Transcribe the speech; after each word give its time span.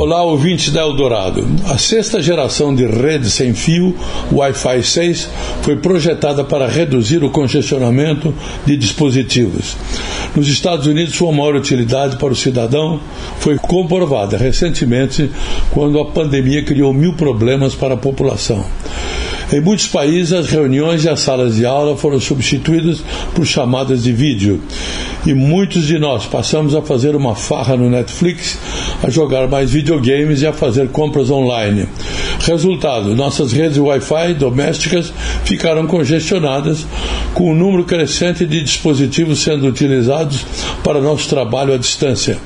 Olá, 0.00 0.22
ouvintes 0.22 0.70
da 0.70 0.82
Eldorado. 0.82 1.44
A 1.66 1.76
sexta 1.76 2.22
geração 2.22 2.72
de 2.72 2.86
rede 2.86 3.28
sem 3.28 3.52
fio, 3.52 3.96
Wi-Fi 4.30 4.80
6, 4.80 5.28
foi 5.62 5.74
projetada 5.74 6.44
para 6.44 6.68
reduzir 6.68 7.24
o 7.24 7.30
congestionamento 7.30 8.32
de 8.64 8.76
dispositivos. 8.76 9.76
Nos 10.36 10.46
Estados 10.46 10.86
Unidos, 10.86 11.16
sua 11.16 11.32
maior 11.32 11.56
utilidade 11.56 12.16
para 12.16 12.32
o 12.32 12.36
cidadão 12.36 13.00
foi 13.40 13.56
comprovada 13.56 14.36
recentemente 14.36 15.32
quando 15.72 15.98
a 15.98 16.04
pandemia 16.04 16.64
criou 16.64 16.92
mil 16.92 17.14
problemas 17.14 17.74
para 17.74 17.94
a 17.94 17.96
população. 17.96 18.64
Em 19.50 19.60
muitos 19.62 19.86
países, 19.86 20.32
as 20.34 20.50
reuniões 20.50 21.04
e 21.04 21.08
as 21.08 21.20
salas 21.20 21.56
de 21.56 21.64
aula 21.64 21.96
foram 21.96 22.20
substituídas 22.20 23.02
por 23.34 23.46
chamadas 23.46 24.02
de 24.02 24.12
vídeo. 24.12 24.60
E 25.26 25.32
muitos 25.32 25.86
de 25.86 25.98
nós 25.98 26.26
passamos 26.26 26.74
a 26.74 26.82
fazer 26.82 27.16
uma 27.16 27.34
farra 27.34 27.74
no 27.74 27.88
Netflix, 27.88 28.58
a 29.02 29.08
jogar 29.08 29.48
mais 29.48 29.70
videogames 29.70 30.42
e 30.42 30.46
a 30.46 30.52
fazer 30.52 30.88
compras 30.88 31.30
online. 31.30 31.88
Resultado: 32.40 33.16
nossas 33.16 33.52
redes 33.52 33.78
Wi-Fi 33.78 34.34
domésticas 34.34 35.12
ficaram 35.44 35.86
congestionadas, 35.86 36.86
com 37.32 37.50
um 37.50 37.54
número 37.54 37.84
crescente 37.84 38.44
de 38.44 38.62
dispositivos 38.62 39.42
sendo 39.42 39.66
utilizados 39.66 40.44
para 40.84 41.00
nosso 41.00 41.26
trabalho 41.26 41.72
à 41.72 41.78
distância. 41.78 42.36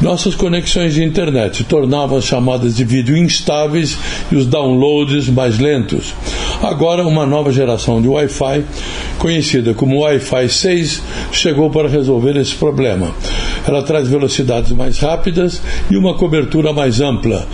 Nossas 0.00 0.36
conexões 0.36 0.94
de 0.94 1.02
internet 1.02 1.64
tornavam 1.64 2.18
as 2.18 2.24
chamadas 2.24 2.76
de 2.76 2.84
vídeo 2.84 3.16
instáveis 3.16 3.98
e 4.30 4.36
os 4.36 4.46
downloads 4.46 5.28
mais 5.28 5.58
lentos. 5.58 6.14
Agora, 6.62 7.06
uma 7.06 7.24
nova 7.24 7.52
geração 7.52 8.02
de 8.02 8.08
Wi-Fi, 8.08 8.64
conhecida 9.18 9.74
como 9.74 10.00
Wi-Fi 10.00 10.48
6, 10.48 11.02
chegou 11.30 11.70
para 11.70 11.88
resolver 11.88 12.36
esse 12.36 12.54
problema. 12.54 13.14
Ela 13.66 13.82
traz 13.82 14.08
velocidades 14.08 14.72
mais 14.72 14.98
rápidas 14.98 15.62
e 15.88 15.96
uma 15.96 16.14
cobertura 16.14 16.72
mais 16.72 17.00
ampla. 17.00 17.46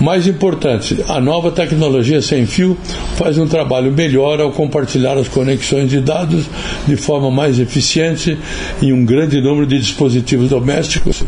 Mais 0.00 0.26
importante, 0.26 1.04
a 1.08 1.20
nova 1.20 1.50
tecnologia 1.50 2.22
sem 2.22 2.46
fio 2.46 2.76
faz 3.16 3.36
um 3.36 3.46
trabalho 3.46 3.92
melhor 3.92 4.40
ao 4.40 4.52
compartilhar 4.52 5.18
as 5.18 5.28
conexões 5.28 5.90
de 5.90 6.00
dados 6.00 6.44
de 6.86 6.96
forma 6.96 7.30
mais 7.30 7.58
eficiente 7.58 8.38
em 8.80 8.92
um 8.92 9.04
grande 9.04 9.40
número 9.40 9.66
de 9.66 9.78
dispositivos 9.78 10.50
domésticos, 10.50 11.24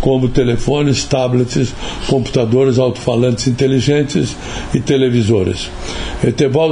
como 0.00 0.28
telefones, 0.28 1.04
tablets, 1.04 1.74
computadores 2.08 2.78
alto-falantes 2.78 3.46
inteligentes 3.46 4.36
e 4.72 4.80
televisores. 4.80 5.68
Etevaldo 6.24 6.71